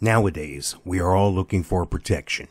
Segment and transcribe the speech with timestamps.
[0.00, 2.46] Nowadays, we are all looking for protection.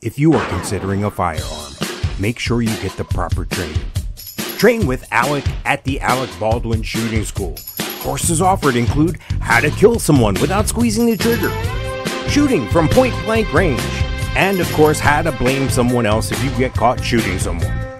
[0.00, 1.72] If you are considering a firearm,
[2.20, 3.90] make sure you get the proper training.
[4.56, 7.56] Train with Alec at the Alec Baldwin Shooting School.
[8.02, 11.50] Courses offered include how to kill someone without squeezing the trigger,
[12.28, 13.82] shooting from point blank range,
[14.36, 17.98] and of course, how to blame someone else if you get caught shooting someone.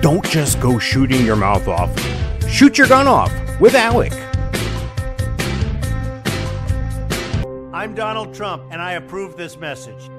[0.00, 1.94] Don't just go shooting your mouth off.
[2.48, 3.30] Shoot your gun off
[3.60, 4.14] with Alec.
[7.78, 10.10] I'm Donald Trump, and I approve this message.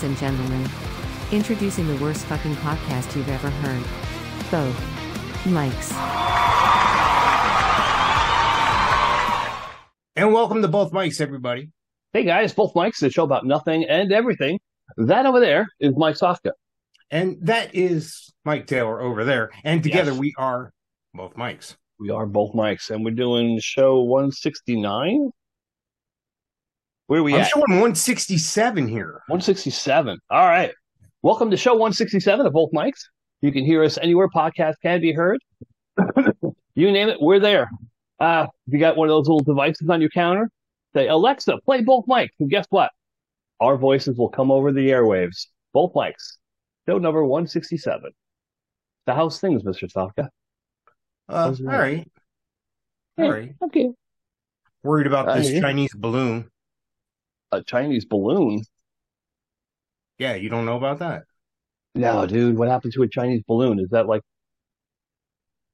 [0.00, 0.70] Ladies and gentlemen,
[1.30, 3.82] introducing the worst fucking podcast you've ever heard.
[4.50, 5.92] Both Mikes.
[10.16, 11.68] And welcome to both Mikes, everybody.
[12.14, 14.58] Hey guys, both Mikes, the show about nothing and everything.
[14.96, 16.52] That over there is Mike Sofka.
[17.10, 19.50] And that is Mike Taylor over there.
[19.64, 20.18] And together Yes.
[20.20, 20.72] we are
[21.12, 21.76] both Mikes.
[21.98, 25.30] We are both Mikes, and we're doing show 169.
[27.10, 27.48] Where are we I'm at?
[27.48, 29.14] showing 167 here.
[29.26, 30.16] 167.
[30.30, 30.70] All right.
[31.22, 33.10] Welcome to show 167 of both Mikes.
[33.40, 35.40] You can hear us anywhere podcast can be heard.
[36.76, 37.68] you name it, we're there.
[38.20, 40.48] Uh, if you got one of those little devices on your counter,
[40.94, 42.36] say, Alexa, play both Mikes.
[42.38, 42.92] And guess what?
[43.58, 45.46] Our voices will come over the airwaves.
[45.72, 46.38] Both Mikes.
[46.88, 48.08] Show number 167.
[49.08, 49.90] So how's things, Mr.
[49.92, 50.28] Sofka?
[51.28, 51.76] Uh, How's all it?
[51.76, 52.10] right.
[53.18, 53.52] All right.
[53.64, 53.90] Okay.
[54.84, 55.60] Worried about Uh, this yeah.
[55.60, 56.48] Chinese balloon.
[57.52, 58.62] A Chinese balloon?
[60.18, 61.22] Yeah, you don't know about that.
[61.94, 62.56] No, dude.
[62.56, 63.80] What happened to a Chinese balloon?
[63.80, 64.22] Is that like,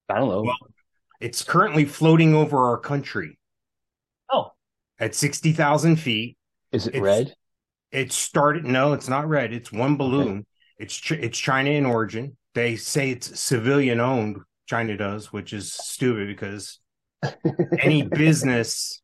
[0.08, 0.42] I don't know.
[0.42, 0.56] Well,
[1.20, 3.38] It's currently floating over our country
[4.30, 4.52] oh,
[4.98, 6.36] at 60,000 feet.
[6.72, 7.34] is it it's- red?
[7.92, 9.52] It started, no, it's not red.
[9.52, 10.44] It's one balloon.
[10.76, 12.36] It's it's China in origin.
[12.52, 14.38] They say it's civilian owned.
[14.66, 16.80] China does, which is stupid because
[17.78, 19.00] any business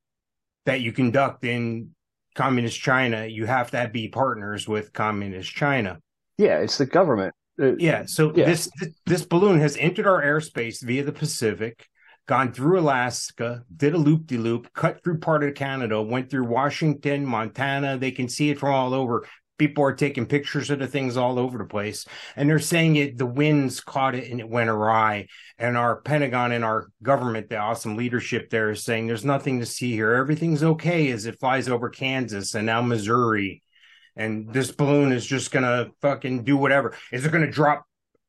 [0.67, 1.95] that you conduct in
[2.35, 5.99] communist China, you have to be partners with communist China.
[6.39, 7.35] Yeah, it's the government.
[7.61, 8.05] Uh, Yeah.
[8.07, 8.47] So Yeah.
[8.47, 8.71] this
[9.07, 11.87] this balloon has entered our airspace via the Pacific,
[12.27, 16.45] gone through Alaska, did a loop de loop, cut through part of Canada, went through
[16.45, 17.99] Washington, Montana.
[17.99, 19.27] They can see it from all over.
[19.59, 22.05] People are taking pictures of the things all over the place,
[22.37, 23.19] and they're saying it.
[23.19, 25.29] The winds caught it and it went awry.
[25.59, 29.67] And our Pentagon and our government, the awesome leadership there, is saying there's nothing to
[29.67, 30.15] see here.
[30.15, 33.63] Everything's okay as it flies over Kansas and now Missouri
[34.17, 36.95] and this balloon is just gonna fucking do whatever.
[37.11, 37.85] Is it gonna drop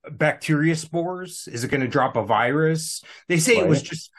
[0.10, 1.48] bacteria spores?
[1.52, 3.04] Is it gonna drop a virus?
[3.28, 4.12] They say it was just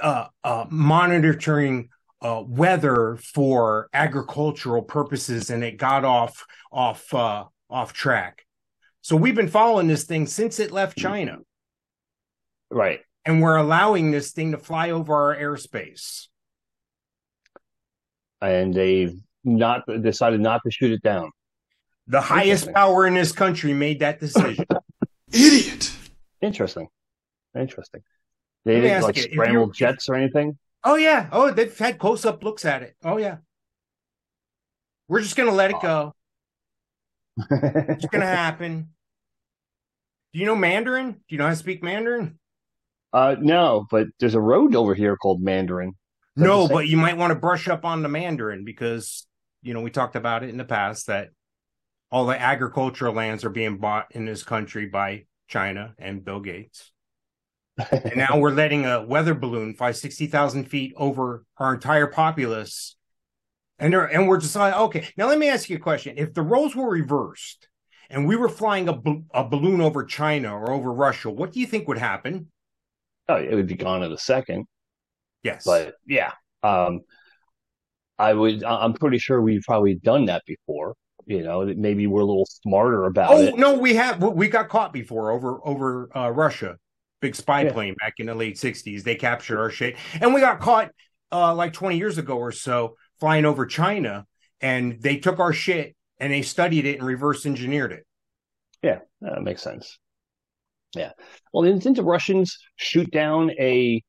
[0.00, 1.90] uh, uh, monitoring
[2.22, 8.44] uh, weather for agricultural purposes, and it got off off uh, off track.
[9.02, 11.38] So we've been following this thing since it left China,
[12.70, 13.00] Right.
[13.24, 16.26] and we're allowing this thing to fly over our airspace.
[18.42, 21.30] And they've not decided not to shoot it down.
[22.06, 24.64] The highest power in this country made that decision.
[25.32, 25.92] Idiot.
[26.42, 26.88] Interesting.
[27.56, 28.02] Interesting.
[28.64, 30.58] They didn't like you, scramble jets or anything.
[30.84, 31.28] Oh yeah.
[31.32, 32.96] Oh, they've had close up looks at it.
[33.04, 33.38] Oh yeah.
[35.08, 36.14] We're just gonna let it go.
[37.50, 38.90] It's gonna happen.
[40.32, 41.12] Do you know Mandarin?
[41.12, 42.38] Do you know how to speak Mandarin?
[43.12, 45.94] uh, no, but there's a road over here called Mandarin.
[46.36, 49.26] That's No, but you might want to brush up on the Mandarin because
[49.62, 51.30] you know we talked about it in the past that
[52.12, 56.92] all the agricultural lands are being bought in this country by China and Bill Gates.
[57.90, 62.96] And now we're letting a weather balloon fly 60,000 feet over our entire populace.
[63.78, 66.14] And, and we're just like, okay, now let me ask you a question.
[66.16, 67.68] If the roles were reversed
[68.10, 69.00] and we were flying a,
[69.32, 72.48] a balloon over China or over Russia, what do you think would happen?
[73.30, 74.66] oh, it would be gone in a second.
[75.42, 75.64] Yes.
[75.64, 77.00] But yeah, um,
[78.18, 78.62] I would.
[78.64, 80.94] I'm pretty sure we've probably done that before.
[81.26, 83.56] You know, maybe we're a little smarter about oh, it.
[83.56, 86.76] no, we have, we got caught before over, over uh, Russia.
[87.20, 87.72] Big spy Yeah.
[87.72, 89.02] plane back in the late 60s.
[89.04, 89.96] They captured our shit.
[90.20, 90.90] And we got caught
[91.32, 94.26] uh, like 20 years ago or so flying over China
[94.60, 98.06] and they took our shit and they studied it and reverse engineered it.
[98.82, 99.98] Yeah, that makes sense.
[100.96, 101.12] Yeah.
[101.52, 104.02] Well, didn't the Russians shoot down a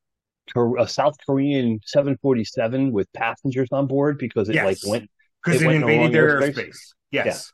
[0.78, 5.10] a South Korean 747 with passengers on board because it like went
[5.44, 6.56] because It it, went in the invaded their airspace?
[6.70, 6.78] airspace.
[7.12, 7.54] Yes.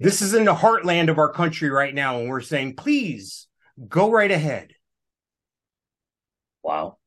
[0.00, 3.46] This is in the heartland of our country right now, and we're saying, please
[3.88, 4.72] go right ahead.
[6.66, 6.98] Wow.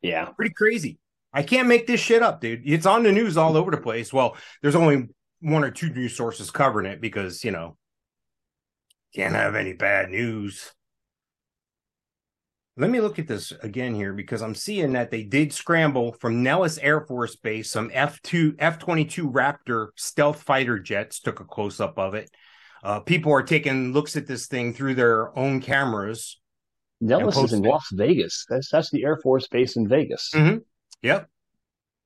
[0.00, 0.24] Yeah.
[0.24, 0.98] Pretty crazy.
[1.34, 2.62] I can't make this shit up, dude.
[2.64, 4.10] It's on the news all over the place.
[4.10, 5.08] Well, there's only
[5.40, 7.76] one or two news sources covering it because, you know,
[9.14, 10.72] can't have any bad news.
[12.78, 16.42] Let me look at this again here because I'm seeing that they did scramble from
[16.42, 21.98] Nellis Air Force Base some F2 F22 Raptor stealth fighter jets took a close up
[21.98, 22.30] of it.
[22.82, 26.40] Uh, people are taking looks at this thing through their own cameras.
[27.00, 27.62] Nellis is in.
[27.62, 28.44] Las Vegas.
[28.48, 30.30] That's that's the Air Force base in Vegas.
[30.34, 30.62] Mhm.
[31.02, 31.28] Yep.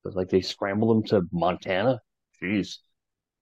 [0.05, 2.01] It's like they scrambled them to Montana.
[2.43, 2.79] Jeez.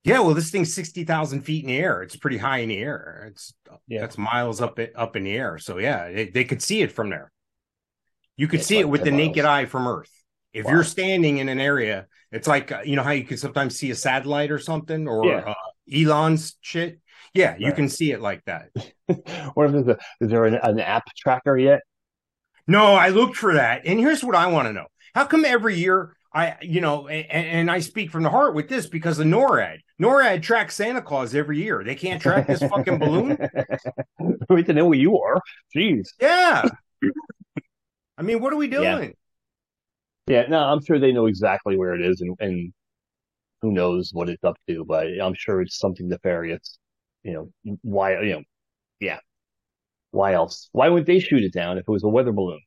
[0.04, 2.02] Yeah, well, this thing's sixty thousand feet in the air.
[2.02, 3.26] It's pretty high in the air.
[3.30, 3.52] It's
[3.88, 4.00] Yeah.
[4.02, 5.58] that's miles up it up in the air.
[5.58, 7.32] So yeah, they, they could see it from there.
[8.36, 10.10] You could It's see like it with 10 the naked eye from Earth.
[10.52, 10.72] If Wow.
[10.72, 13.90] you're standing in an area, it's like uh, you know how you can sometimes see
[13.90, 15.44] a satellite or something or Yeah.
[15.54, 15.54] uh,
[15.92, 17.00] Elon's shit.
[17.34, 17.76] Yeah, you Right.
[17.76, 18.70] can see it like that.
[19.54, 21.80] what if there's a, is there an, an app tracker yet?
[22.66, 25.76] No, I looked for that, and here's what I want to know: How come every
[25.76, 29.26] year I, you know, and, and I speak from the heart with this because of
[29.26, 29.78] NORAD.
[30.00, 31.82] NORAD tracks Santa Claus every year.
[31.82, 33.36] They can't track this fucking balloon.
[34.48, 35.40] we need to know where you are.
[35.74, 36.08] Jeez.
[36.20, 36.68] Yeah.
[38.18, 38.96] I mean, what are we Yeah.
[38.96, 39.14] doing?
[40.28, 42.72] Yeah, no, I'm sure they know exactly where it is and, and
[43.62, 46.78] who knows what it's up to, but I'm sure it's something nefarious.
[47.24, 48.42] You know, why, you know,
[49.00, 49.18] yeah.
[50.12, 50.68] Why else?
[50.72, 52.60] Why wouldn't they shoot it down if it was a weather balloon?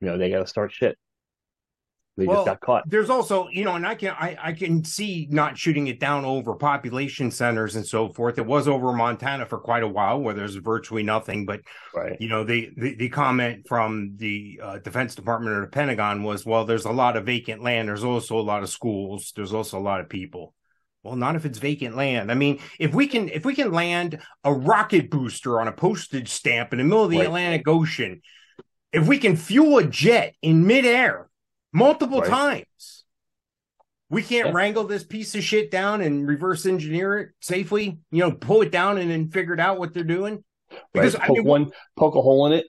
[0.00, 0.96] You know, they got to start shit.
[2.16, 2.84] They Well, just got caught.
[2.86, 6.24] There's also, you know, and I can I, I can see not shooting it down
[6.24, 8.36] over population centers and so forth.
[8.38, 11.60] It was over Montana for quite a while where there's virtually nothing, but
[11.94, 12.20] Right.
[12.20, 16.44] you know, the the, the comment from the uh, Defense Department or the Pentagon was,
[16.44, 17.88] well, there's a lot of vacant land.
[17.88, 19.32] There's also a lot of schools.
[19.34, 20.54] There's also a lot of people.
[21.02, 22.30] Well, not if it's vacant land.
[22.30, 26.28] I mean, if we can if we can land a rocket booster on a postage
[26.28, 27.26] stamp in the middle of the Right.
[27.26, 28.20] Atlantic Ocean,
[28.92, 31.28] if we can fuel a jet in midair
[31.72, 32.28] multiple Right.
[32.30, 33.04] times,
[34.10, 34.52] we can't Yeah.
[34.52, 37.98] wrangle this piece of shit down and reverse engineer it safely.
[38.10, 40.44] You know, pull it down and then figure it out what they're doing.
[40.92, 41.24] Because right.
[41.24, 42.66] I Poke mean, one, poke a hole in it.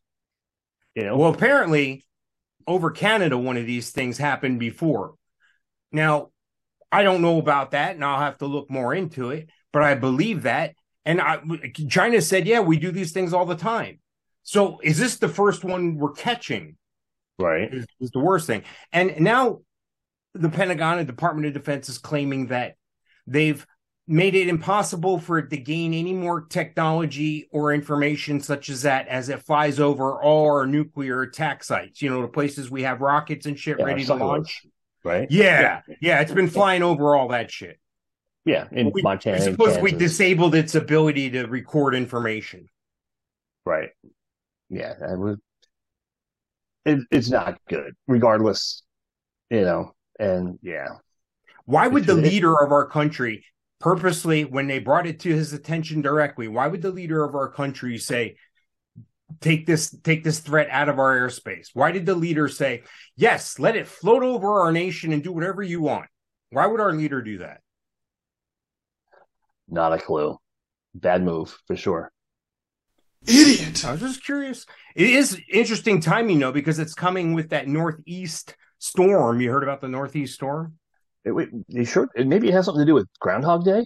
[0.96, 2.06] You know, well, apparently,
[2.66, 5.16] over Canada, one of these things happened before.
[5.92, 6.30] Now,
[6.92, 9.50] I don't know about that, and I'll have to look more into it.
[9.72, 11.40] But I believe that, and I,
[11.90, 14.00] China said, "Yeah, we do these things all the time."
[14.44, 16.78] So, is this the first one we're catching?
[17.40, 17.74] right.
[17.74, 19.60] Is, is the worst thing, and now
[20.34, 22.76] the Pentagon and Department of Defense is claiming that
[23.28, 23.66] they've
[24.08, 29.08] made it impossible for it to gain any more technology or information such as that
[29.08, 32.02] as it flies over all our nuclear attack sites.
[32.02, 34.64] You know, the places we have rockets and shit Yeah, ready to launch.
[35.04, 35.28] Right.
[35.32, 37.80] Yeah, yeah, it's been flying over all that shit.
[38.46, 38.68] Yeah.
[38.72, 39.38] In We, Montana.
[39.38, 40.10] we and supposedly Kansas.
[40.10, 42.68] disabled its ability to record information.
[43.66, 43.90] Right.
[44.70, 44.94] Yeah.
[45.00, 45.38] That was,
[46.86, 48.84] it, it's not good, regardless,
[49.50, 50.88] you know, and yeah.
[51.66, 53.46] Why would the leader of our country
[53.80, 57.50] purposely, when they brought it to his attention directly, why would the leader of our
[57.50, 58.36] country say,
[59.40, 61.70] take this, take this threat out of our airspace?
[61.74, 62.84] Why did the leader say,
[63.16, 66.08] yes, let it float over our nation and do whatever you want?
[66.50, 67.62] Why would our leader do that?
[69.70, 70.38] Not a clue.
[70.94, 72.12] Bad move for sure.
[73.26, 73.86] Idiot.
[73.86, 74.66] I was just curious.
[74.96, 79.40] It is interesting timing though, because it's coming with that northeast storm.
[79.40, 80.74] You heard about the northeast storm?
[81.24, 82.10] It, wait, you sure?
[82.16, 83.86] it- Maybe it has something to do with Groundhog Day.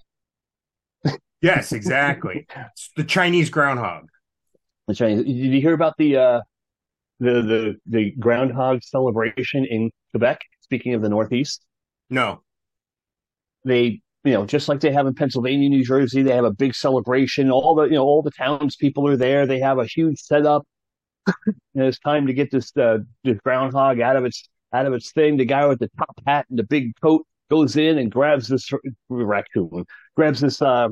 [1.42, 2.48] Yes, exactly.
[2.72, 4.08] It's the Chinese groundhog.
[4.88, 5.24] The Chinese.
[5.26, 6.42] Did you hear about the uh,
[7.20, 10.40] the the the groundhog celebration in Quebec?
[10.62, 11.64] Speaking of the Northeast,
[12.10, 12.42] No.
[13.64, 16.76] they you know just like they have in Pennsylvania, New Jersey, they have a big
[16.76, 17.52] celebration.
[17.52, 19.46] All the you know all the townspeople are there.
[19.46, 20.66] They have a huge setup.
[21.74, 25.12] and it's time to get this uh, this groundhog out of its out of its
[25.12, 25.38] thing.
[25.38, 28.70] The guy with the top hat and the big coat goes in and grabs this
[29.10, 30.90] raccoon, grabs this uh,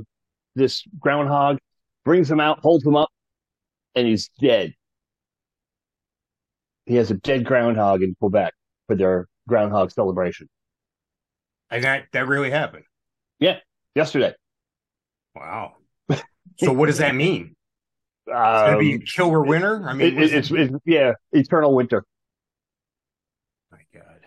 [0.56, 1.58] this groundhog,
[2.06, 3.10] brings him out, holds him up,
[3.96, 4.74] and he's dead.
[6.86, 8.54] He has a dead groundhog in Quebec
[8.88, 10.48] for their groundhog celebration
[11.70, 12.86] And that, that really happened.
[13.40, 13.60] Yeah,
[13.96, 14.34] yesterday.
[15.36, 15.76] Wow.
[16.58, 17.56] So what does that mean?
[18.28, 19.88] It's gonna be Um, killer winter.
[19.88, 22.06] I mean, it- it's, it's yeah, eternal winter.
[23.72, 24.20] my God,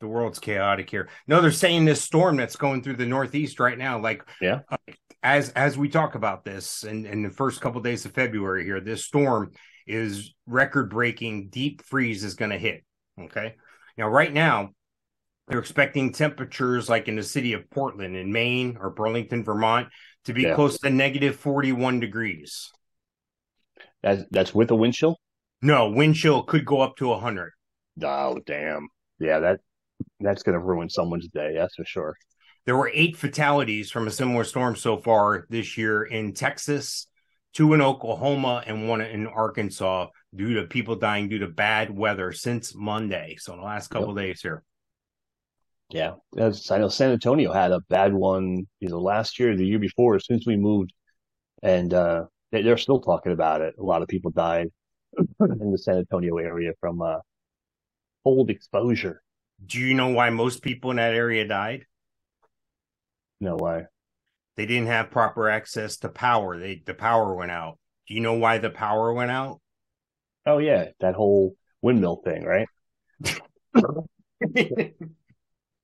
[0.00, 1.08] the world's chaotic here.
[1.26, 3.98] No, they're saying this storm that's going through the Northeast right now.
[3.98, 4.60] Like, Yeah.
[4.68, 4.76] uh,
[5.22, 8.80] as as we talk about this, and in the first couple days of February here,
[8.80, 9.52] this storm
[9.86, 11.48] is record breaking.
[11.48, 12.84] Deep freeze is going to hit.
[13.20, 13.54] Okay,
[13.96, 14.70] now right now.
[15.48, 19.88] They're expecting temperatures like in the city of Portland in Maine or Burlington, Vermont.
[20.24, 20.54] to be Yeah.
[20.54, 22.70] close to negative 41 degrees.
[24.04, 25.18] That's that's with a wind chill.
[25.60, 27.50] No, wind chill could go up to 100.
[28.02, 28.88] Oh damn.
[29.18, 29.60] Yeah, that
[30.20, 31.54] that's gonna ruin someone's day.
[31.56, 32.16] That's for sure.
[32.64, 37.08] There were eight fatalities from a similar storm so far this year in Texas,
[37.52, 42.30] two in Oklahoma, and one in Arkansas due to people dying due to bad weather
[42.32, 43.36] since Monday.
[43.38, 44.62] So, in the last couple days here.
[45.90, 49.66] Yeah, as I know San Antonio had a bad one either last year or the
[49.66, 50.92] year before since we moved,
[51.62, 53.74] and uh, they, they're still talking about it.
[53.78, 54.68] A lot of people died
[55.18, 57.18] in the San Antonio area from uh,
[58.24, 59.22] cold exposure.
[59.66, 61.86] Do you know why most people in that area died?
[63.42, 63.86] No way.
[64.56, 66.60] They didn't have proper access to power.
[66.60, 67.80] They the power went out.
[68.06, 69.60] Do you know why the power went out?
[70.46, 72.68] Oh yeah, that whole windmill thing, right?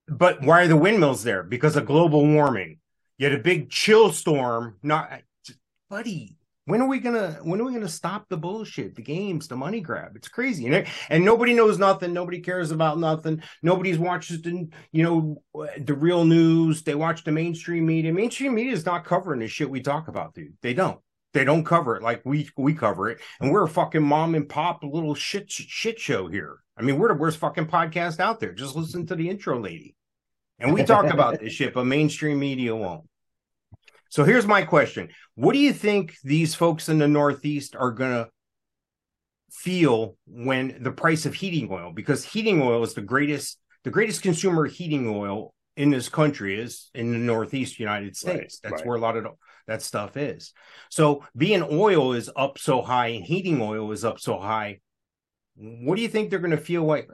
[0.08, 1.42] but why are the windmills there?
[1.42, 2.78] Because of global warming.
[3.16, 4.76] You had a big chill storm.
[4.80, 5.22] Not,
[5.90, 6.37] buddy.
[6.68, 7.38] When are we gonna?
[7.42, 8.94] When are we gonna stop the bullshit?
[8.94, 10.16] The games, the money grab.
[10.16, 12.12] It's crazy, and and nobody knows nothing.
[12.12, 13.42] Nobody cares about nothing.
[13.62, 15.42] Nobody's watches the you know
[15.78, 16.82] the real news.
[16.82, 18.12] They watch the mainstream media.
[18.12, 20.58] Mainstream media is not covering the shit we talk about, dude.
[20.60, 21.00] They don't.
[21.32, 24.46] They don't cover it like we we cover it, and we're a fucking mom and
[24.46, 26.58] pop little shit shit show here.
[26.76, 28.52] I mean, we're the worst fucking podcast out there.
[28.52, 29.96] Just listen to the intro lady,
[30.58, 33.08] and we talk about this shit, but mainstream media won't.
[34.08, 38.28] So here's my question: What do you think these folks in the Northeast are gonna
[39.50, 41.92] feel when the price of heating oil?
[41.92, 46.60] Because heating oil is the greatest the greatest consumer of heating oil in this country
[46.60, 48.60] is in the Northeast United States.
[48.62, 48.86] Right, That's right.
[48.86, 49.26] where a lot of
[49.68, 50.52] that stuff is.
[50.90, 54.80] So being oil is up so high and heating oil is up so high,
[55.54, 57.08] what do you think they're going to feel like?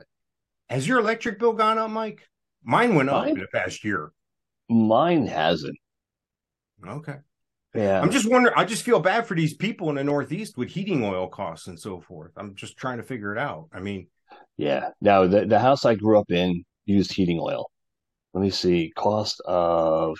[0.71, 2.27] Has your electric bill gone up, Mike?
[2.63, 3.35] Mine went up Mine?
[3.35, 4.13] in the past year.
[4.71, 5.77] Mine hasn't.
[6.89, 7.17] Okay.
[7.75, 8.55] Yeah, I'm just wondering.
[8.57, 11.79] I just feel bad for these people in the Northeast with heating oil costs and
[11.79, 12.31] so forth.
[12.37, 13.69] I'm just trying to figure it out.
[13.73, 14.07] I mean,
[14.57, 14.91] yeah.
[15.01, 17.71] Now the the house I grew up in used heating oil.
[18.33, 18.93] Let me see.
[18.95, 20.17] Cost of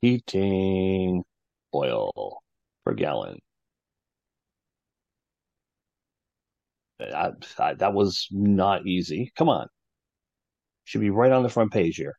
[0.00, 1.22] heating
[1.74, 2.42] oil
[2.84, 3.38] per gallon.
[7.00, 9.32] I, I, that was not easy.
[9.36, 9.68] Come on.
[10.84, 12.16] Should be right on the front page here.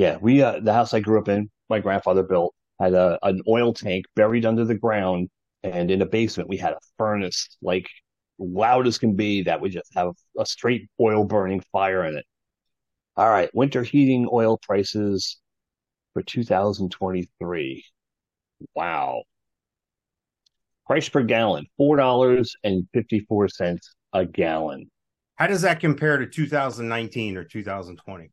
[0.00, 3.42] Yeah, we uh, the house I grew up in, my grandfather built had a an
[3.46, 5.28] oil tank buried under the ground,
[5.62, 7.86] and in the basement we had a furnace like
[8.38, 12.24] loud as can be that would just have a straight oil burning fire in it.
[13.18, 15.38] All right, winter heating oil prices
[16.14, 17.84] for 2023.
[18.74, 19.24] Wow.
[20.86, 23.78] Price per gallon, $4.54
[24.14, 24.90] a gallon.
[25.36, 28.30] how does that compare to 2019 or 2020?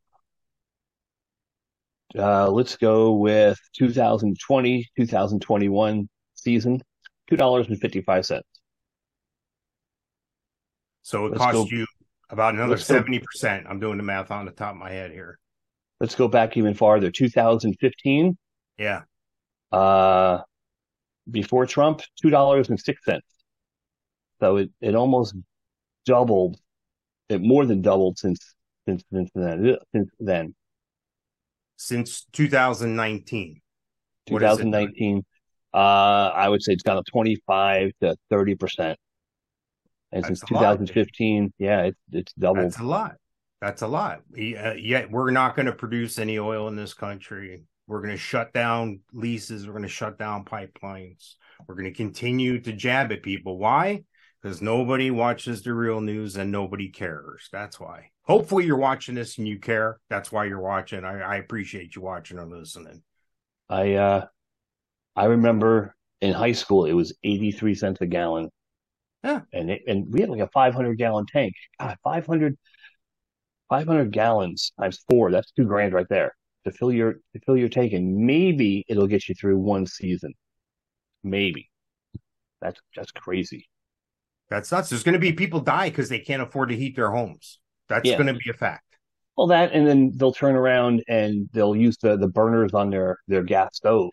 [2.17, 6.81] Uh, let's go with 2020, 2021 season,
[7.31, 8.41] $2.55.
[11.03, 11.85] So it Let's cost go- you
[12.29, 13.65] about another let's go- 70%.
[13.69, 15.37] I'm doing the math on the top of my head here.
[15.99, 17.09] Let's go back even farther.
[17.11, 18.37] 2015,
[18.77, 19.03] Yeah.
[19.71, 20.41] uh,
[21.29, 23.21] before Trump, $2.06.
[24.39, 25.35] So it, it almost
[26.05, 26.57] doubled.
[27.29, 28.53] It more than doubled since
[28.87, 29.75] since since then.
[29.93, 30.55] Since then,
[31.77, 33.61] Since 2019.
[34.29, 34.63] What is it?
[34.63, 35.23] 2019,
[35.73, 38.99] uh, I would say it's gone up 25 to 30 percent.
[40.11, 42.65] And That's since a lot, 2015, yeah, it's it's doubled.
[42.65, 43.15] That's a lot.
[43.61, 44.21] That's a lot.
[44.33, 47.63] Uh, yet we're not going to produce any oil in this country.
[47.87, 49.65] We're going to shut down leases.
[49.65, 51.35] We're going to shut down pipelines.
[51.67, 53.57] We're going to continue to jab at people.
[53.57, 54.03] Why?
[54.41, 57.49] Because nobody watches the real news and nobody cares.
[57.51, 58.11] That's why.
[58.27, 59.99] Hopefully, you're watching this and you care.
[60.09, 61.03] That's why you're watching.
[61.03, 63.01] I, I appreciate you watching or listening.
[63.69, 64.25] I uh,
[65.15, 68.49] I remember in high school it was 83 cents a gallon.
[69.23, 69.41] Yeah.
[69.53, 71.53] And it, and we had like a 500 gallon tank.
[71.79, 72.57] God, 500,
[73.69, 75.31] 500 gallons times four.
[75.31, 76.33] That's two grand right there
[76.65, 80.33] to fill your to fill your tank, and maybe it'll get you through one season.
[81.23, 81.69] Maybe.
[82.61, 83.69] That's that's crazy.
[84.49, 84.89] That's nuts.
[84.89, 87.59] There's going to be people die because they can't afford to heat their homes.
[87.89, 88.15] That's Yeah.
[88.17, 88.83] going to be a fact.
[89.37, 93.17] Well, that and then they'll turn around and they'll use the the burners on their
[93.27, 94.09] their gas stove,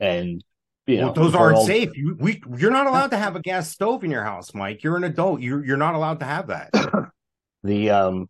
[0.00, 0.42] and
[0.86, 1.96] you know well, those aren't all- safe.
[1.96, 4.82] You, we, you're not allowed to have a gas stove in your house, Mike.
[4.82, 5.40] You're an adult.
[5.40, 6.70] You're you're not allowed to have that.
[7.62, 8.26] the um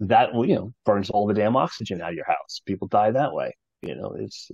[0.00, 2.60] that you know burns all the damn oxygen out of your house.
[2.66, 3.56] People die that way.
[3.82, 4.50] You know, it's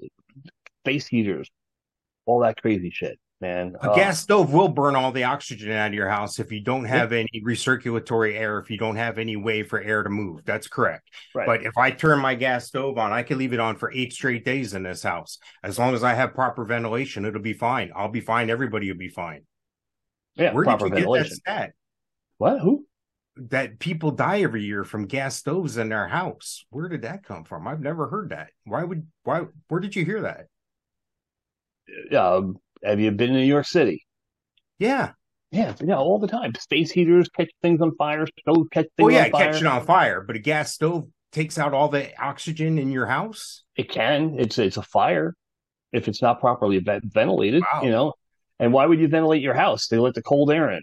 [0.82, 1.50] space heaters,
[2.24, 3.18] all that crazy shit.
[3.40, 3.76] Man.
[3.82, 6.60] A Oh, gas stove will burn all the oxygen out of your house if you
[6.60, 10.44] don't have any recirculatory air, if you don't have any way for air to move.
[10.44, 11.08] That's correct.
[11.34, 11.46] right.
[11.46, 14.12] But if I turn my gas stove on, I can leave it on for eight
[14.12, 15.38] straight days in this house.
[15.62, 17.90] As long as I have proper ventilation, it'll be fine.
[17.96, 18.50] I'll be fine.
[18.50, 19.42] Everybody will be fine.
[20.36, 21.38] yeah, Where proper did you get ventilation.
[21.46, 21.72] that stat?
[22.38, 22.60] What?
[22.60, 22.86] Who?
[23.36, 26.66] That people die every year from gas stoves in their house.
[26.70, 27.66] Where did that come from?
[27.66, 28.48] I've never heard that.
[28.64, 30.46] Why would why where did you hear that?
[32.16, 34.04] Um, have you been in New York City?
[34.78, 35.12] Yeah.
[35.52, 36.52] Yeah, yeah, all the time.
[36.54, 38.24] Space heaters catch things on fire.
[38.38, 39.52] Stoves catch things Oh yeah, on fire.
[39.52, 43.06] catch it on fire, but a gas stove takes out all the oxygen in your
[43.06, 43.64] house.
[43.74, 44.36] It can.
[44.38, 45.34] It's it's a fire
[45.92, 47.64] if it's not properly ve- ventilated.
[47.72, 47.82] Wow.
[47.82, 48.12] You know.
[48.60, 49.88] And why would you ventilate your house?
[49.88, 50.82] They let the cold air in.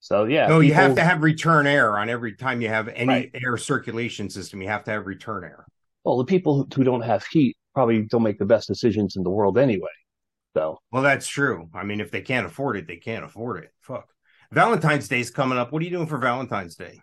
[0.00, 0.48] So yeah.
[0.48, 3.30] no, you have to have return air on every time you have any Right.
[3.34, 4.60] air circulation system.
[4.60, 5.64] You have to have return air.
[6.04, 9.30] Well, the people who don't have heat probably don't make the best decisions in the
[9.30, 9.90] world anyway.
[10.56, 11.68] So Well, that's true.
[11.74, 13.72] I mean, if they can't afford it, they can't afford it.
[13.80, 14.08] Fuck.
[14.50, 15.72] Valentine's Day's coming up.
[15.72, 17.00] What are you doing for Valentine's Day?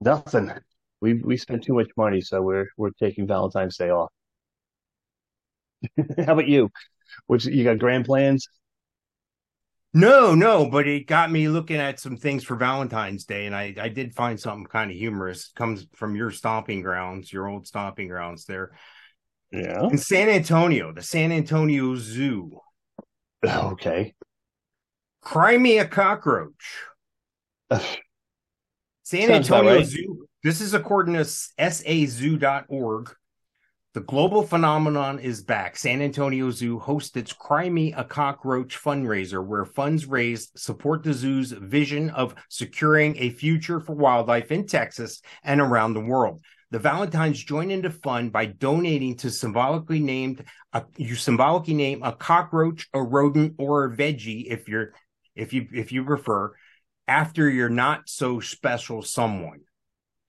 [0.00, 0.52] nothing.
[1.00, 4.10] We we spent too much money, so we're we're taking Valentine's Day off.
[6.18, 6.70] How about you?
[7.26, 8.48] Which you got grand plans?
[9.94, 13.74] No, no, but it got me looking at some things for Valentine's Day, and I,
[13.80, 15.52] I did find something kind of humorous.
[15.54, 18.72] Comes from your stomping grounds, your old stomping grounds there
[19.52, 19.88] Yeah.
[19.88, 22.60] in San Antonio, the San Antonio Zoo.
[23.44, 24.14] Oh, okay.
[25.22, 26.82] Cry me a cockroach.
[27.70, 29.86] San Sounds Antonio right.
[29.86, 30.26] Zoo.
[30.42, 33.14] This is according to sazoo.org.
[33.94, 35.76] The global phenomenon is back.
[35.76, 41.14] San Antonio Zoo hosts its Cry Me a Cockroach fundraiser, where funds raised support the
[41.14, 46.42] zoo's vision of securing a future for wildlife in Texas and around the world.
[46.70, 52.02] The Valentines join in the fun by donating to symbolically named a, you symbolically name
[52.02, 54.92] a cockroach, a rodent, or a veggie if you're
[55.34, 56.52] if you if you prefer,
[57.06, 59.60] after your not so special someone.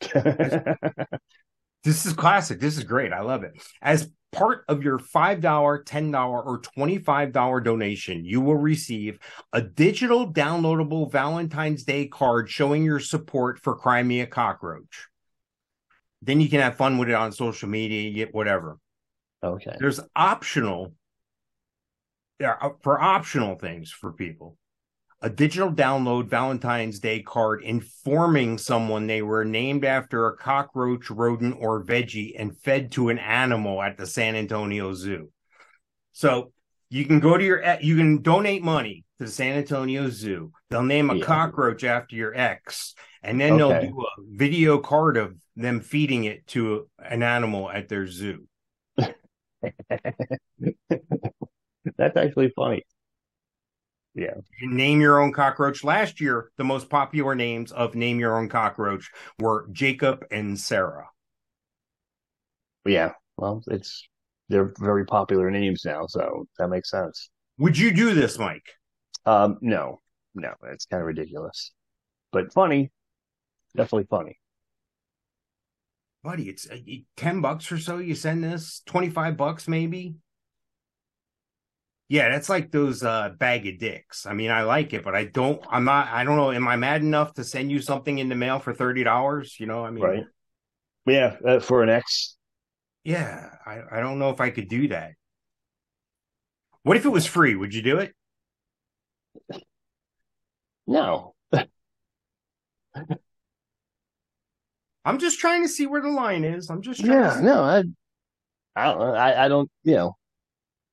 [1.88, 2.60] This is classic.
[2.60, 3.14] This is great.
[3.14, 3.54] I love it.
[3.82, 9.20] As part of your $5, $10, or $25 donation, you will receive
[9.54, 15.08] a digital downloadable Valentine's Day card showing your support for Cry Me a Cockroach.
[16.22, 18.78] Then you can have fun with it on social media, get whatever.
[19.44, 19.76] okay.
[19.80, 20.94] There's optional,
[22.40, 24.58] yeah, for optional things for people.
[25.22, 31.56] A digital download Valentine's Day card informing someone they were named after a cockroach, rodent,
[31.60, 35.32] or veggie and fed to an animal at the San Antonio Zoo.
[36.12, 36.52] So
[36.90, 40.52] you can go to your, you can donate money to the San Antonio Zoo.
[40.70, 41.26] They'll name a Yeah.
[41.26, 46.48] cockroach after your ex, and then they'll do a video card of them feeding it
[46.48, 48.48] to an animal at their zoo.
[48.98, 49.12] That's
[52.16, 52.84] actually funny.
[54.14, 55.84] You can name your own cockroach.
[55.84, 61.10] Last year, the most popular names of name your own cockroach were Jacob and Sarah.
[62.86, 63.14] Yeah.
[63.38, 64.08] Well, it's
[64.50, 67.30] they're very popular names now, so that makes sense.
[67.60, 68.66] Would you do this, Mike?
[69.26, 70.02] Um, no,
[70.34, 71.74] no, it's kind of ridiculous,
[72.32, 72.92] but funny.
[73.76, 74.40] Definitely funny.
[76.24, 76.78] Buddy, it's uh,
[77.16, 78.00] 10 bucks or so.
[78.00, 80.16] You send this 25 bucks, maybe.
[82.10, 84.26] Yeah, that's like those uh bag of dicks.
[84.26, 86.52] I mean, I like it, but I don't, I'm not, I don't know.
[86.52, 89.60] Am I mad enough to send you something in the mail for $30?
[89.60, 90.24] You know, I mean, Right.
[91.06, 92.38] Yeah, uh, for an ex.
[93.04, 95.14] yeah, I, I don't know if I could do that.
[96.84, 97.56] What if it was free?
[97.56, 98.14] Would you do it?
[100.88, 101.36] No.
[105.08, 106.70] I'm just trying to see where the line is.
[106.70, 107.44] I'm just trying to Yeah, see.
[107.44, 107.84] no, I,
[108.76, 109.14] I don't know.
[109.14, 110.16] I, I don't, you know,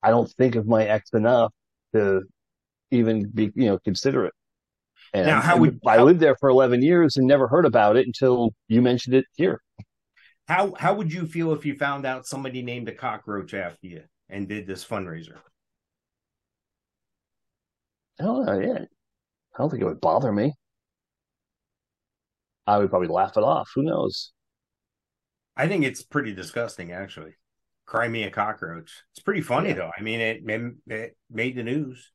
[0.01, 1.51] I don't think of my ex enough
[1.93, 2.21] to
[2.91, 4.33] even be, you know, consider it.
[5.13, 7.97] And Now, how would- I how- lived there for 11 years and never heard about
[7.97, 9.61] it until you mentioned it here.
[10.47, 14.03] How how would you feel if you found out somebody named a cockroach after you
[14.29, 15.37] and did this fundraiser?
[18.19, 18.59] I don't know.
[18.59, 18.79] Yeah.
[18.83, 20.53] I don't think it would bother me.
[22.67, 23.69] I would probably laugh it off.
[23.75, 24.31] Who knows?
[25.55, 27.33] I think it's pretty disgusting, actually.
[27.85, 28.91] Cry me a cockroach.
[29.13, 29.75] It's pretty funny Yeah.
[29.75, 29.91] though.
[29.97, 32.11] I mean, it, it it made the news.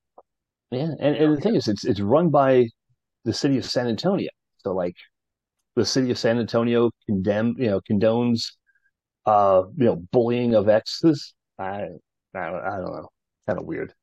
[0.70, 0.88] Yeah.
[1.00, 2.66] And, and the thing is, it's, it's run by
[3.24, 4.30] the city of San Antonio.
[4.58, 4.96] So like
[5.76, 8.44] the city of San Antonio condemn, you know, condones,
[9.26, 11.34] uh, you know, bullying of exes.
[11.58, 11.86] I,
[12.34, 13.08] I, don't- I don't know.
[13.46, 13.94] Kind of weird.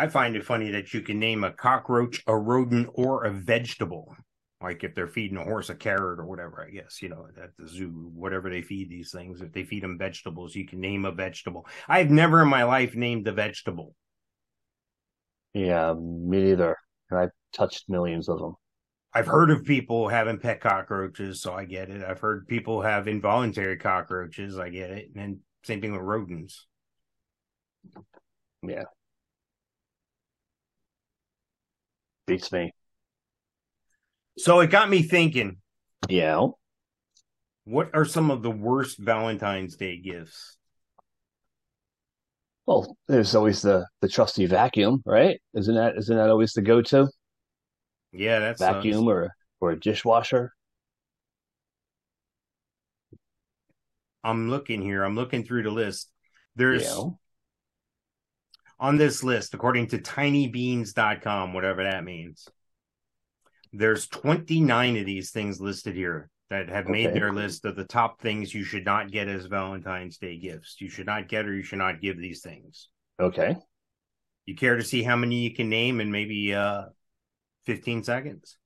[0.00, 4.16] I find it funny that you can name a cockroach, a rodent, or a vegetable.
[4.62, 7.50] Like if they're feeding a horse a carrot or whatever, I guess, you know, at
[7.58, 9.42] the zoo, whatever they feed these things.
[9.42, 11.66] If they feed them vegetables, you can name a vegetable.
[11.86, 13.94] I've never in my life named a vegetable.
[15.52, 16.78] Yeah, me neither.
[17.10, 18.54] And I've touched millions of them.
[19.12, 22.02] I've heard of people having pet cockroaches, so I get it.
[22.02, 25.10] I've heard people have involuntary cockroaches, I get it.
[25.14, 26.66] And same thing with rodents.
[28.62, 28.84] Yeah.
[32.30, 32.72] Beats me.
[34.38, 35.56] So it got me thinking,
[36.08, 36.48] Yeah.
[37.64, 40.56] what are some of the worst Valentine's Day gifts?
[42.66, 45.40] Well, there's always the the trusty vacuum, right?
[45.54, 47.08] Isn't that isn't that always the go to
[48.12, 50.52] Yeah, that's vacuum or or a dishwasher?
[54.22, 55.02] I'm looking here.
[55.02, 56.10] I'm looking through the list.
[56.54, 57.10] There's Yeah.
[58.80, 62.48] On this list, according to tinybeans.com, whatever that means,
[63.72, 68.20] there's 29 of these things listed here that have made their list of the top
[68.20, 70.80] things you should not get as Valentine's Day gifts.
[70.80, 72.88] You should not get or you should not give these things.
[73.20, 73.56] Okay.
[74.46, 76.86] You care to see how many you can name in maybe uh
[77.66, 78.56] 15 seconds?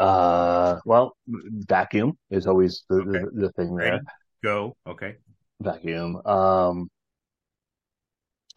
[0.00, 3.10] Uh, well, vacuum is always the Okay.
[3.10, 3.92] the, the thing there.
[3.92, 4.04] Ready?
[4.42, 4.76] Go.
[4.86, 5.16] Okay.
[5.60, 6.20] Vacuum.
[6.24, 6.90] Um.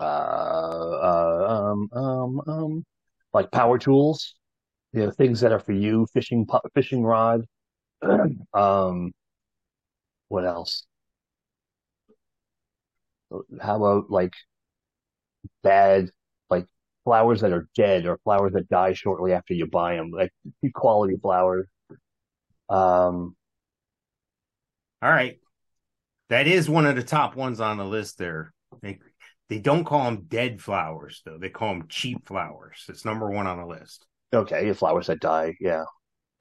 [0.01, 2.85] Uh, uh, um, um, um,
[3.33, 4.35] like power tools,
[4.93, 7.43] you know, things that are for you, fishing, fishing rod.
[8.53, 9.13] Um,
[10.29, 10.87] what else?
[13.61, 14.33] How about like
[15.63, 16.09] bad,
[16.49, 16.65] like
[17.03, 20.31] flowers that are dead or flowers that die shortly after you buy them, like
[20.73, 21.67] quality flowers.
[22.69, 23.35] Um,
[25.01, 25.39] All right.
[26.29, 28.53] That is one of the top ones on the list there.
[28.81, 28.99] They
[29.51, 31.37] they don't call them dead flowers though.
[31.37, 32.85] They call them cheap flowers.
[32.87, 34.05] It's number 1 on the list.
[34.31, 35.83] okay, flowers that die, yeah.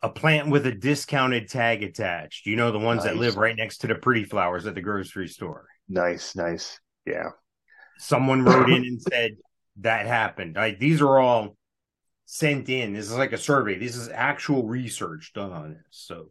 [0.02, 2.46] A plant with a discounted tag attached.
[2.46, 5.26] You know the ones that live right next to the pretty flowers at the grocery
[5.26, 5.66] store.
[5.88, 6.78] Nice, nice.
[7.04, 7.30] Yeah.
[7.98, 9.32] Someone wrote in and said
[9.80, 10.56] that happened.
[10.56, 11.56] I, these are all
[12.26, 12.92] sent in.
[12.92, 13.76] This is like a survey.
[13.76, 15.82] This is actual research done on this.
[15.90, 16.30] So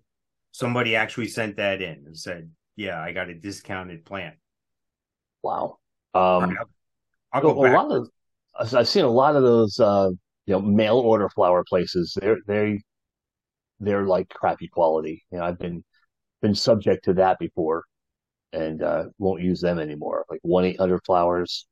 [0.52, 4.36] somebody actually sent that in and said, "Yeah, I got a discounted plant."
[5.44, 5.80] Wow.
[6.14, 6.58] Um,
[7.32, 8.10] I'll, go a lot of
[8.74, 10.10] I've seen a lot of those uh
[10.46, 12.82] you know mail order flower places they're they
[13.80, 15.84] they're like crappy quality you know I've been
[16.42, 17.84] been subject to that before
[18.52, 21.68] and uh won't use them anymore like 1-800 flowers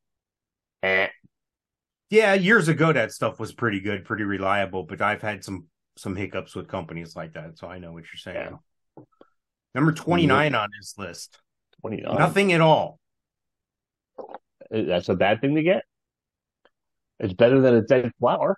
[0.84, 1.08] eh.
[2.10, 5.65] Yeah, years ago that stuff was pretty good, pretty reliable, but I've had some
[5.97, 8.58] some hiccups with companies like that, so I know what you're saying.
[9.76, 11.39] Number 29 on this list.
[11.82, 13.00] 29 Nothing at all.
[14.71, 15.84] That's a bad thing to get
[17.19, 18.58] it's better than a dead flower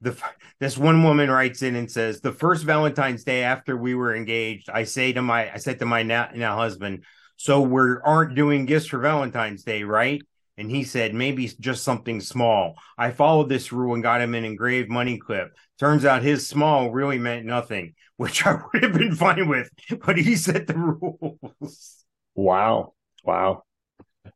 [0.00, 0.16] The
[0.60, 4.68] this one woman writes in and says, "The first Valentine's Day after we were engaged,
[4.70, 7.04] I say to my I said to my now, now husband,
[7.36, 10.22] so we aren't doing gifts for Valentine's Day, right?"
[10.56, 14.44] And he said, "Maybe just something small." I followed this rule and got him an
[14.44, 15.56] engraved money clip.
[15.78, 19.70] Turns out his small really meant nothing, which I would have been fine with,
[20.04, 22.04] but he set the rules.
[22.34, 23.62] wow wow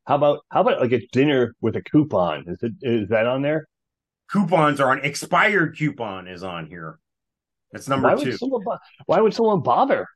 [0.08, 3.42] how about how about like a dinner with a coupon is it is that on
[3.42, 3.68] there
[4.30, 6.98] Coupons are on expired coupon is on here.
[7.72, 8.36] That's number why two.
[8.42, 10.06] would bo- why would someone bother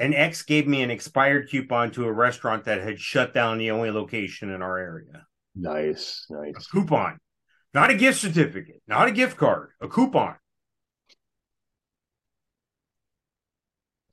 [0.00, 3.70] An ex gave me an expired coupon to a restaurant that had shut down the
[3.70, 5.26] only location in our area.
[5.54, 7.18] nice A nice coupon,
[7.74, 10.36] not a gift certificate, not a gift card, a coupon.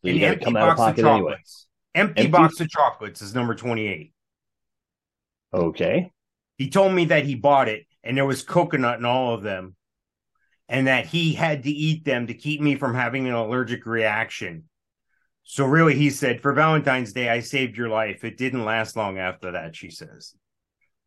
[0.03, 1.33] So you got to come out of of pocket anyway.
[1.33, 1.67] chocolates.
[1.95, 2.31] Empty, Empty?
[2.31, 4.13] box of chocolates is number 28.
[5.53, 6.11] Okay.
[6.57, 9.75] He told me that he bought it and there was coconut in all of them
[10.67, 14.65] and that he had to eat them to keep me from having an allergic reaction.
[15.43, 18.23] So really, he said, for Valentine's Day, I saved your life.
[18.23, 20.33] It didn't last long after that, she says.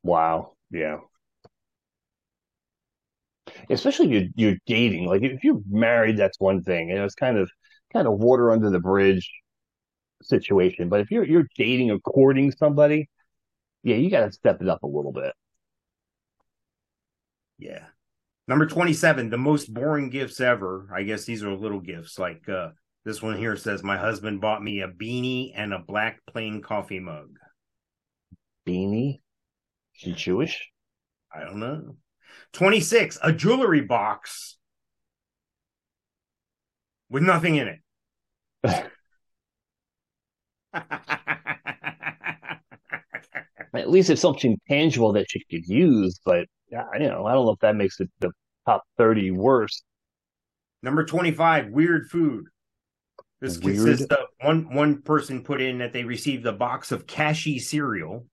[0.02, 0.52] Wow.
[0.70, 0.98] Yeah.
[3.68, 5.06] Especially you're, you're dating.
[5.06, 6.90] Like if you're married, that's one thing.
[6.90, 7.50] And it's kind of
[7.92, 9.28] kind of water under the bridge
[10.22, 10.88] situation.
[10.88, 13.08] But if you're you're dating or courting somebody,
[13.82, 15.32] yeah, you got to step it up a little bit.
[17.58, 17.84] Yeah.
[18.46, 20.88] Number 27, the most boring gifts ever.
[20.94, 22.18] I guess these are little gifts.
[22.18, 22.70] Like uh,
[23.04, 27.00] this one here says, My husband bought me a beanie and a black plain coffee
[27.00, 27.36] mug.
[28.66, 29.20] Beanie.
[29.92, 30.70] She Jewish?
[31.34, 31.96] I don't know.
[32.52, 34.56] 26, a jewelry box
[37.10, 38.90] with nothing in it.
[43.74, 46.18] At least it's something tangible that she could use.
[46.24, 48.30] But yeah, you know, I don't know if that makes it the
[48.66, 49.82] top thirty worse.
[50.82, 52.44] Number 25, weird food.
[53.40, 53.76] This Weird?
[53.78, 58.26] consists of one one person put in that they received a box of Kashi cereal.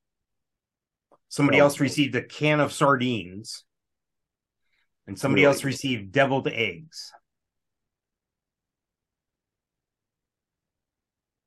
[1.27, 1.65] Somebody Oh.
[1.65, 3.65] else received a can of sardines.
[5.07, 5.53] And somebody Really?
[5.53, 7.11] else received deviled eggs.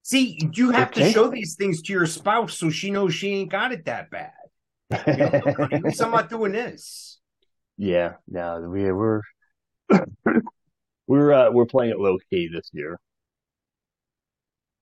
[0.09, 3.51] See, you have to show these things to your spouse so she knows she ain't
[3.51, 4.33] got it that bad.
[5.07, 7.19] You know, at least I'm not doing this.
[7.77, 9.21] yeah, no, we we're
[11.07, 12.99] we're uh, we're playing it low key this year.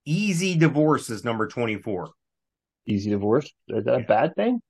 [0.05, 2.09] Easy divorce is number 24.
[2.85, 3.51] Easy divorce.
[3.67, 4.61] Is that a bad thing?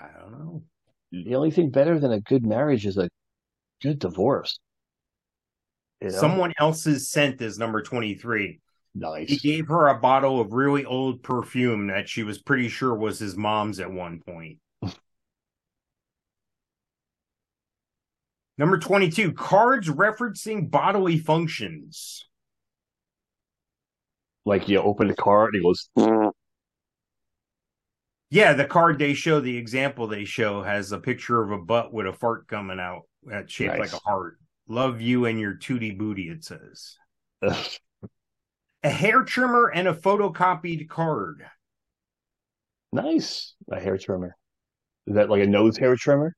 [0.00, 0.62] I don't know.
[1.12, 3.10] The only thing better than a good marriage is a
[3.82, 4.58] good divorce.
[6.00, 6.14] You know?
[6.14, 8.46] Someone else's scent is number 23.
[8.46, 8.60] He
[8.96, 9.28] nice.
[9.28, 13.18] He gave her a bottle of really old perfume that she was pretty sure was
[13.18, 14.58] his mom's at one point.
[18.58, 22.26] Number 22, cards referencing bodily functions.
[24.44, 25.88] Like you open the card, and he goes,
[28.30, 31.92] Yeah, the card they show, the example they show has a picture of a butt
[31.92, 33.02] with a fart coming out
[33.46, 33.92] shaped Nice.
[33.92, 34.38] like a heart.
[34.68, 36.96] Love you and your tootie booty, it says.
[38.86, 41.44] A hair trimmer and a photocopied card.
[42.92, 43.56] nice.
[43.68, 44.36] A hair trimmer.
[45.08, 46.36] Is that like a nose hair trimmer?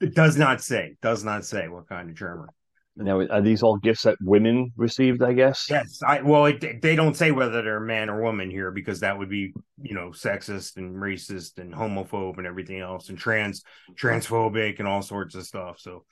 [0.00, 2.50] It does not say, does not say what kind of trimmer.
[2.94, 5.24] Now, are these all gifts that women received?
[5.24, 5.66] I guess.
[5.68, 9.18] Yes, I well, it, they don't say whether they're man or woman here because that
[9.18, 13.64] would be, you know, sexist and racist and homophobe and everything else and trans
[13.98, 15.80] transphobic and all sorts of stuff.
[15.80, 16.04] So,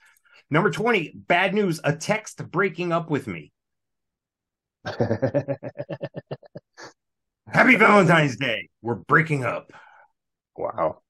[0.50, 3.52] number twenty, bad news: a text breaking up with me.
[7.52, 8.68] Happy Valentine's Day.
[8.82, 9.72] We're breaking up.
[10.56, 11.00] wow.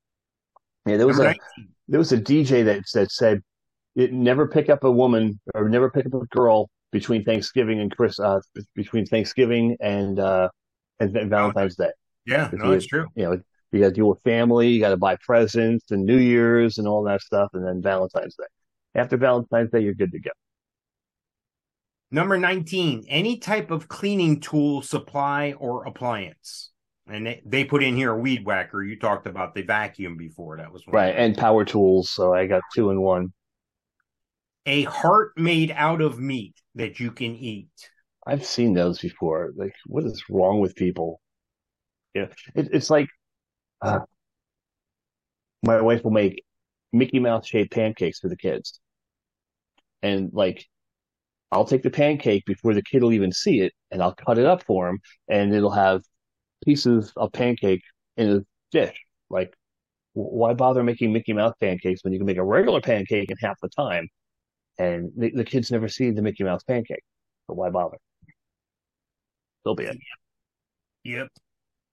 [0.87, 3.43] Yeah, there was Number a there was a DJ that that said
[3.97, 7.95] it never pick up a woman or never pick up a girl between Thanksgiving and
[7.95, 8.41] Chris uh
[8.75, 10.49] between Thanksgiving and uh
[11.01, 11.91] and, and Valentine's Day.
[12.27, 13.07] Yeah, no, you- it's true.
[13.17, 13.41] You know,
[13.73, 16.89] you got to deal with family, you got to buy presents and New Year's and
[16.89, 18.47] all that stuff, and then Valentine's Day.
[18.95, 20.31] After Valentine's Day, you're good to go.
[22.11, 26.71] Number 19, any type of cleaning tool, supply, or appliance.
[27.07, 28.83] And they, they put in here a weed whacker.
[28.83, 30.57] You talked about the vacuum before.
[30.57, 30.95] That was one.
[30.95, 32.11] Right, and power tools.
[32.11, 33.33] So I got two in one.
[34.67, 37.69] A heart made out of meat that you can eat.
[38.27, 39.53] I've seen those before.
[39.57, 41.21] Like, what is wrong with people?
[42.15, 43.09] Yeah, it, it's like
[43.81, 44.01] uh,
[45.63, 46.43] my wife will make
[46.93, 48.81] Mickey Mouse shaped pancakes for the kids,
[50.03, 50.67] and like
[51.51, 54.47] I'll take the pancake before the kid will even see it, and I'll cut it
[54.47, 56.03] up for him, and it'll have
[56.65, 57.83] pieces of pancake
[58.17, 58.97] in a dish.
[59.31, 59.55] Like,
[60.13, 63.59] why bother making Mickey Mouse pancakes when you can make a regular pancake in half
[63.63, 64.09] the time?
[64.79, 67.03] And the, the kids never see the Mickey Mouse pancake,
[67.47, 67.97] so why bother?
[69.65, 69.97] They'll be it.
[71.05, 71.29] Yep.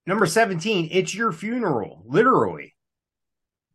[0.05, 2.74] Number 17, it's your funeral, literally.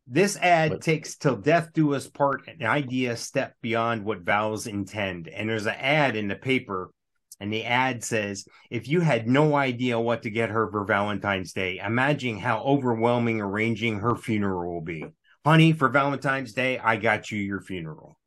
[0.06, 0.80] This ad What?
[0.82, 5.28] takes till death do us part, an idea step beyond what vows intend.
[5.28, 6.90] And there's an ad in the paper,
[7.38, 11.52] and the ad says, if you had no idea what to get her for Valentine's
[11.52, 15.04] Day, imagine how overwhelming arranging her funeral will be.
[15.44, 18.18] Honey, for Valentine's Day, I got you your funeral.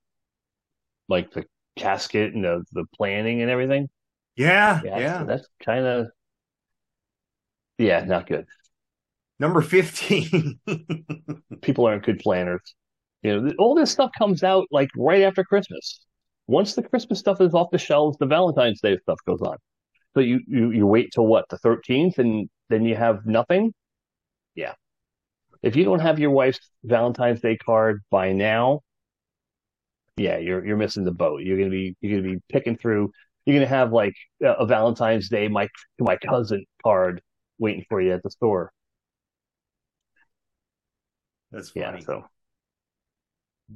[1.08, 1.46] Like the
[1.78, 3.90] casket and the, the planning and everything.
[4.36, 5.24] Yeah, Yeah, yeah.
[5.24, 6.08] that's, that's kind of
[7.78, 8.46] yeah, not good.
[9.44, 10.58] Number 15.
[11.62, 12.62] People aren't good planners.
[13.24, 16.00] You know, all this stuff comes out like right after Christmas.
[16.48, 19.58] Once the Christmas stuff is off the shelves, the Valentine's Day stuff goes on.
[20.14, 23.74] So you you, you wait till what the 13th, and then you have nothing.
[24.56, 24.76] Yeah,
[25.62, 28.80] if you don't have your wife's Valentine's Day card by now,
[30.16, 31.42] yeah, you're you're missing the boat.
[31.42, 33.12] You're gonna be you're gonna be picking through.
[33.46, 35.68] You're gonna have like a a Valentine's Day my
[36.00, 37.22] my cousin card
[37.60, 38.72] waiting for you at the store.
[41.54, 42.04] That's Yeah, funny.
[42.04, 42.26] so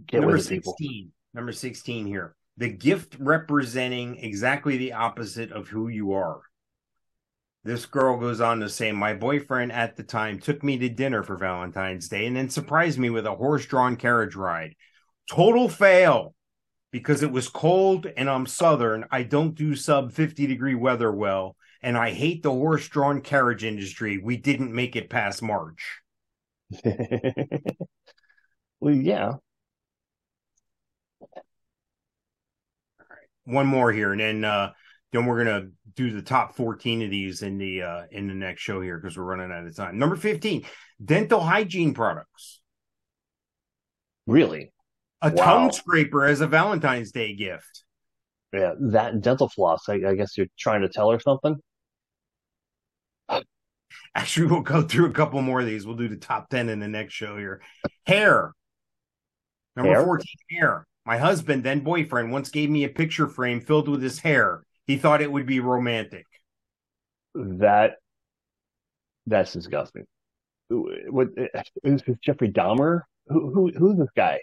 [0.08, 0.74] get Number with it, people.
[0.74, 1.12] 16.
[1.34, 2.36] Number 16 here.
[2.58, 6.42] The gift representing exactly the opposite of who you are.
[7.64, 11.22] This girl goes on to say, My boyfriend at the time took me to dinner
[11.22, 14.74] for Valentine's Day and then surprised me with a horse drawn carriage ride.
[15.30, 16.34] Total fail
[16.92, 19.06] because it was cold and I'm Southern.
[19.12, 21.56] I don't do sub 50 degree weather well.
[21.84, 24.18] And I hate the horse drawn carriage industry.
[24.18, 26.00] We didn't make it past March.
[28.80, 29.34] well, yeah.
[33.48, 34.72] one more here, and then uh,
[35.12, 38.62] then we're gonna do the top fourteen of these in the uh, in the next
[38.62, 39.98] show here because we're running out of time.
[39.98, 40.66] Number fifteen,
[41.04, 42.62] dental hygiene products.
[44.26, 44.74] Really?
[45.22, 45.44] A Wow.
[45.44, 47.84] tongue scraper as a Valentine's Day gift.
[48.54, 49.88] Yeah, that dental floss.
[49.90, 51.56] I, I guess you're trying to tell her something.
[54.18, 55.86] Actually, we'll go through a couple more of these.
[55.86, 57.62] We'll do the top 10 in the next show here.
[58.08, 58.52] Hair.
[59.76, 60.04] Number Hair?
[60.04, 60.88] 14, hair.
[61.06, 64.64] My husband, then boyfriend, once gave me a picture frame filled with his hair.
[64.88, 66.26] He thought it would be romantic.
[67.36, 67.98] That
[69.28, 70.06] that's disgusting.
[70.70, 71.28] What
[71.84, 73.02] is this Jeffrey Dahmer?
[73.28, 74.40] Who, who who's this guy?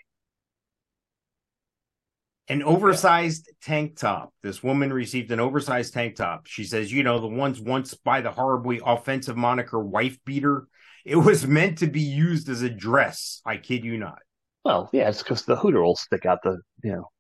[2.49, 4.35] An oversized tank top.
[4.43, 6.47] This woman received an oversized tank top.
[6.47, 10.67] She says, you know, the ones once by the horribly offensive moniker wife beater.
[11.07, 13.41] It was meant to be used as a dress.
[13.47, 14.19] I kid you not.
[14.65, 17.11] Well, yeah, it's because the hooter will stick out the you know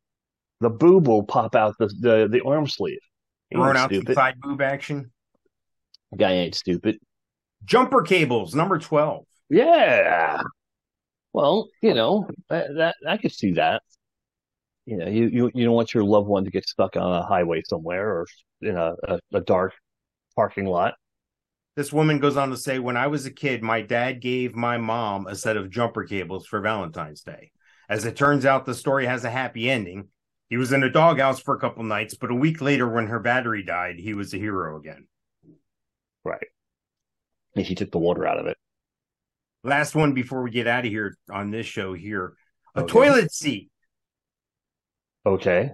[0.60, 3.00] the boob will pop out the the, the arm sleeve.
[3.50, 4.14] He Throwing out stupid.
[4.14, 5.12] side boob action.
[6.16, 6.98] Guy ain't stupid.
[7.64, 9.24] Jumper cables, number 12.
[9.50, 10.42] Yeah.
[11.32, 13.82] Well, you know that, that I could see that.
[14.86, 17.22] You know, you, you you don't want your loved one to get stuck on a
[17.22, 18.26] highway somewhere or
[18.60, 19.72] in a, a, a dark
[20.36, 20.94] parking lot.
[21.76, 24.78] This woman goes on to say, when I was a kid, my dad gave my
[24.78, 27.50] mom a set of jumper cables for Valentine's Day.
[27.88, 30.08] As it turns out, the story has a happy ending.
[30.48, 33.18] He was in a doghouse for a couple nights, but a week later, when her
[33.18, 35.06] battery died, he was a hero again.
[36.24, 36.46] Right.
[37.56, 38.56] And she took the water out of it.
[39.64, 42.34] Last one before we get out of here on this show here
[42.74, 42.92] a Okay.
[42.92, 43.70] toilet seat.
[45.26, 45.70] Okay.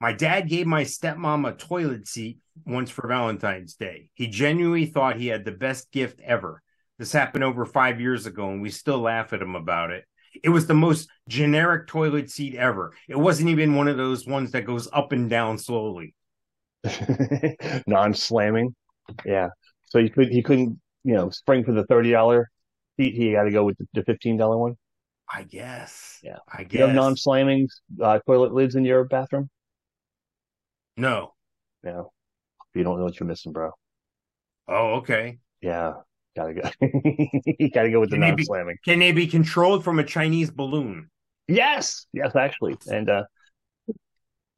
[0.00, 4.08] My dad gave my stepmom a toilet seat once for Valentine's Day.
[4.14, 6.60] He genuinely thought he had the best gift ever.
[6.98, 10.04] This happened over five years ago, and we still laugh at him about it.
[10.42, 12.92] It was the most generic toilet seat ever.
[13.08, 16.14] It wasn't even one of those ones that goes up and down slowly.
[17.86, 18.74] Non-slamming.
[19.24, 19.48] Yeah.
[19.84, 22.50] So you could he couldn't you know spring for the thirty dollar
[22.98, 23.14] seat.
[23.14, 24.76] He got to go with the, the fifteen dollar one.
[25.34, 26.18] I guess.
[26.22, 26.38] Yeah.
[26.52, 26.78] I guess.
[26.78, 27.68] you have non-slamming
[28.00, 29.48] uh, toilet lids in your bathroom?
[30.96, 31.34] no.
[31.82, 32.12] No.
[32.74, 33.70] You don't know what you're missing, bro.
[34.68, 35.38] Oh, okay.
[35.60, 35.94] Yeah.
[36.36, 36.70] Gotta go.
[37.58, 38.76] you gotta go with the Can they be- non-slamming.
[38.84, 41.10] Can they be controlled from a Chinese balloon?
[41.48, 42.06] Yes.
[42.12, 42.76] Yes, actually.
[42.90, 43.24] And uh,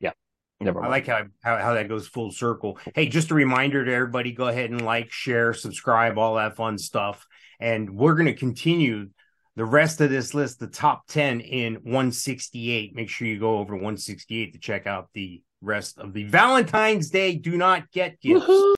[0.00, 0.12] yeah.
[0.60, 0.92] Never mind.
[0.92, 2.78] I like how, how how that goes full circle.
[2.94, 6.78] Hey, just a reminder to everybody: go ahead and like, share, subscribe, all that fun
[6.78, 7.26] stuff.
[7.58, 9.08] And we're going to continue
[9.56, 12.94] the rest of this list, the top ten in 168.
[12.94, 17.10] Make sure you go over to 168 to check out the rest of the Valentine's
[17.10, 17.36] Day.
[17.36, 18.44] Do not get gifts.
[18.46, 18.74] Woohoo!